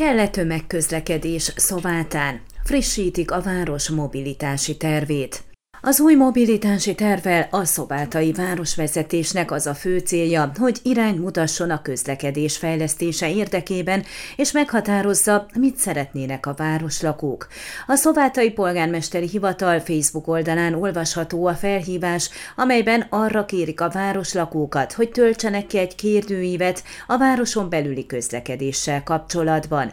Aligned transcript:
Kell-e 0.00 0.28
tömegközlekedés 0.28 1.52
Szovátán? 1.56 2.40
Frissítik 2.64 3.30
a 3.30 3.40
város 3.40 3.88
mobilitási 3.88 4.76
tervét. 4.76 5.49
Az 5.82 6.00
új 6.00 6.14
mobilitási 6.14 6.94
tervvel 6.94 7.48
a 7.50 7.64
szobátai 7.64 8.32
városvezetésnek 8.32 9.50
az 9.50 9.66
a 9.66 9.74
fő 9.74 9.98
célja, 9.98 10.52
hogy 10.58 10.78
irány 10.82 11.16
mutasson 11.16 11.70
a 11.70 11.82
közlekedés 11.82 12.56
fejlesztése 12.56 13.30
érdekében, 13.30 14.04
és 14.36 14.52
meghatározza, 14.52 15.46
mit 15.58 15.76
szeretnének 15.76 16.46
a 16.46 16.54
városlakók. 16.54 17.46
A 17.86 17.94
szobátai 17.94 18.50
polgármesteri 18.50 19.28
hivatal 19.28 19.80
Facebook 19.80 20.28
oldalán 20.28 20.74
olvasható 20.74 21.46
a 21.46 21.54
felhívás, 21.54 22.30
amelyben 22.56 23.06
arra 23.10 23.44
kérik 23.44 23.80
a 23.80 23.90
városlakókat, 23.90 24.92
hogy 24.92 25.10
töltsenek 25.10 25.66
ki 25.66 25.78
egy 25.78 25.94
kérdőívet 25.94 26.82
a 27.06 27.18
városon 27.18 27.68
belüli 27.68 28.06
közlekedéssel 28.06 29.02
kapcsolatban. 29.02 29.90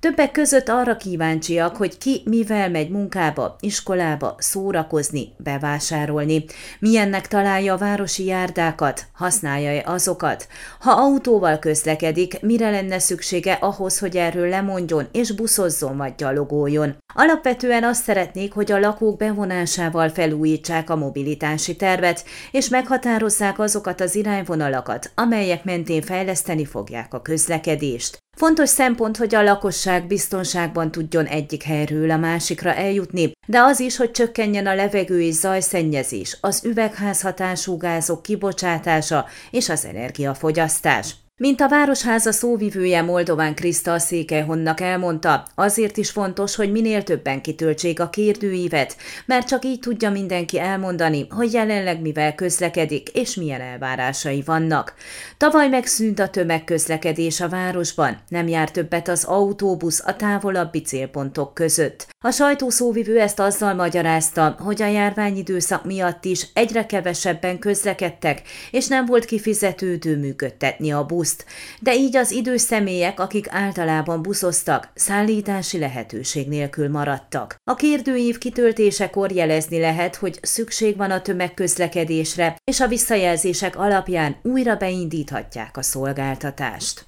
Többek 0.00 0.30
között 0.30 0.68
arra 0.68 0.96
kíváncsiak, 0.96 1.76
hogy 1.76 1.98
ki 1.98 2.22
mivel 2.24 2.70
megy 2.70 2.90
munkába, 2.90 3.56
iskolába, 3.60 4.34
szórakozni, 4.38 5.32
bevásárolni. 5.36 6.44
Milyennek 6.78 7.28
találja 7.28 7.72
a 7.74 7.78
városi 7.78 8.24
járdákat, 8.24 9.06
használja-e 9.12 9.82
azokat. 9.86 10.48
Ha 10.80 10.90
autóval 10.90 11.58
közlekedik, 11.58 12.40
mire 12.40 12.70
lenne 12.70 12.98
szüksége 12.98 13.52
ahhoz, 13.52 13.98
hogy 13.98 14.16
erről 14.16 14.48
lemondjon 14.48 15.08
és 15.12 15.32
buszozzon 15.32 15.96
vagy 15.96 16.14
gyalogoljon. 16.14 16.96
Alapvetően 17.14 17.84
azt 17.84 18.02
szeretnék, 18.02 18.52
hogy 18.52 18.72
a 18.72 18.78
lakók 18.78 19.16
bevonásával 19.16 20.08
felújítsák 20.08 20.90
a 20.90 20.96
mobilitási 20.96 21.76
tervet, 21.76 22.24
és 22.50 22.68
meghatározzák 22.68 23.58
azokat 23.58 24.00
az 24.00 24.14
irányvonalakat, 24.14 25.10
amelyek 25.14 25.64
mentén 25.64 26.02
fejleszteni 26.02 26.64
fogják 26.64 27.14
a 27.14 27.22
közlekedést. 27.22 28.18
Fontos 28.38 28.68
szempont, 28.68 29.16
hogy 29.16 29.34
a 29.34 29.42
lakosság 29.42 30.06
biztonságban 30.06 30.90
tudjon 30.90 31.24
egyik 31.24 31.62
helyről 31.62 32.10
a 32.10 32.16
másikra 32.16 32.74
eljutni, 32.74 33.32
de 33.46 33.60
az 33.60 33.80
is, 33.80 33.96
hogy 33.96 34.10
csökkenjen 34.10 34.66
a 34.66 34.74
levegő 34.74 35.20
és 35.20 35.34
zajszennyezés, 35.34 36.38
az 36.40 36.64
üvegházhatású 36.64 37.76
gázok 37.76 38.22
kibocsátása 38.22 39.26
és 39.50 39.68
az 39.68 39.84
energiafogyasztás. 39.84 41.14
Mint 41.40 41.60
a 41.60 41.68
Városháza 41.68 42.32
szóvivője 42.32 43.02
Moldován 43.02 43.54
Kriszta 43.54 43.98
Székelyhonnak 43.98 44.80
elmondta, 44.80 45.46
azért 45.54 45.96
is 45.96 46.10
fontos, 46.10 46.54
hogy 46.54 46.72
minél 46.72 47.02
többen 47.02 47.40
kitöltsék 47.40 48.00
a 48.00 48.08
kérdőívet, 48.08 48.96
mert 49.26 49.46
csak 49.46 49.64
így 49.64 49.78
tudja 49.78 50.10
mindenki 50.10 50.58
elmondani, 50.58 51.26
hogy 51.30 51.52
jelenleg 51.52 52.00
mivel 52.00 52.34
közlekedik 52.34 53.08
és 53.08 53.34
milyen 53.34 53.60
elvárásai 53.60 54.42
vannak. 54.46 54.94
Tavaly 55.36 55.68
megszűnt 55.68 56.18
a 56.18 56.28
tömegközlekedés 56.28 57.40
a 57.40 57.48
városban, 57.48 58.18
nem 58.28 58.48
jár 58.48 58.70
többet 58.70 59.08
az 59.08 59.24
autóbusz 59.24 60.02
a 60.06 60.16
távolabbi 60.16 60.80
célpontok 60.80 61.54
között. 61.54 62.06
A 62.24 62.30
sajtószóvivő 62.30 63.20
ezt 63.20 63.40
azzal 63.40 63.74
magyarázta, 63.74 64.56
hogy 64.58 64.82
a 64.82 64.86
járványidőszak 64.86 65.84
miatt 65.84 66.24
is 66.24 66.46
egyre 66.52 66.86
kevesebben 66.86 67.58
közlekedtek, 67.58 68.42
és 68.70 68.86
nem 68.86 69.06
volt 69.06 69.24
kifizetődő 69.24 70.16
működtetni 70.16 70.92
a 70.92 71.04
busz 71.04 71.16
buszt, 71.18 71.44
de 71.80 71.94
így 71.94 72.16
az 72.16 72.30
idős 72.30 72.60
személyek, 72.60 73.20
akik 73.20 73.46
általában 73.50 74.22
buszoztak, 74.22 74.88
szállítási 74.94 75.78
lehetőség 75.78 76.48
nélkül 76.48 76.88
maradtak. 76.88 77.56
A 77.64 77.74
kérdőív 77.74 78.38
kitöltésekor 78.38 79.32
jelezni 79.32 79.80
lehet, 79.80 80.16
hogy 80.16 80.38
szükség 80.42 80.96
van 80.96 81.10
a 81.10 81.22
tömegközlekedésre, 81.22 82.56
és 82.64 82.80
a 82.80 82.86
visszajelzések 82.86 83.76
alapján 83.76 84.36
újra 84.42 84.76
beindíthatják 84.76 85.76
a 85.76 85.82
szolgáltatást. 85.82 87.07